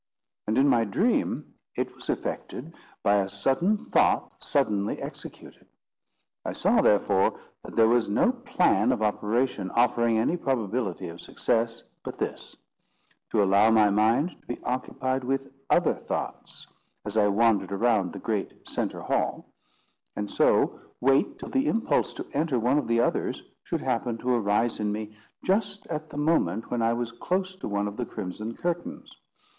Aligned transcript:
And, 0.47 0.57
in 0.57 0.67
my 0.67 0.83
dream, 0.83 1.53
it 1.75 1.93
was 1.93 2.09
effected 2.09 2.73
by 3.03 3.17
a 3.17 3.29
sudden 3.29 3.77
thought 3.77 4.31
suddenly 4.43 4.99
executed. 4.99 5.67
I 6.43 6.53
saw, 6.53 6.81
therefore, 6.81 7.39
that 7.63 7.75
there 7.75 7.87
was 7.87 8.09
no 8.09 8.31
plan 8.31 8.91
of 8.91 9.03
operation 9.03 9.69
offering 9.69 10.17
any 10.17 10.37
probability 10.37 11.07
of 11.07 11.21
success, 11.21 11.83
but 12.03 12.17
this: 12.17 12.57
to 13.29 13.43
allow 13.43 13.69
my 13.69 13.91
mind 13.91 14.29
to 14.41 14.47
be 14.47 14.63
occupied 14.63 15.23
with 15.23 15.53
other 15.69 15.93
thoughts, 15.93 16.65
as 17.05 17.15
I 17.15 17.27
wandered 17.27 17.71
around 17.71 18.11
the 18.11 18.17
great 18.17 18.67
centre 18.67 19.01
hall; 19.01 19.53
and 20.15 20.31
so 20.31 20.79
wait 20.99 21.37
till 21.37 21.49
the 21.49 21.67
impulse 21.67 22.11
to 22.15 22.25
enter 22.33 22.57
one 22.59 22.79
of 22.79 22.87
the 22.87 22.99
others 22.99 23.43
should 23.63 23.81
happen 23.81 24.17
to 24.17 24.33
arise 24.33 24.79
in 24.79 24.91
me 24.91 25.15
just 25.45 25.85
at 25.91 26.09
the 26.09 26.17
moment 26.17 26.71
when 26.71 26.81
I 26.81 26.93
was 26.93 27.11
close 27.11 27.55
to 27.57 27.67
one 27.67 27.87
of 27.87 27.97
the 27.97 28.05
crimson 28.07 28.55
curtains. 28.57 29.15